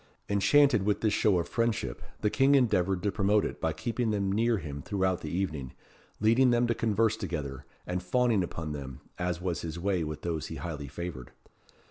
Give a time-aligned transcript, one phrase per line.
[0.29, 4.31] Enchanted with this show of friendship, the King endeavoured to promote it by keeping them
[4.31, 5.73] near him throughout the evening,
[6.19, 10.47] leading them to converse together, and fawning upon them, as was his way with those
[10.47, 11.29] he highly favoured.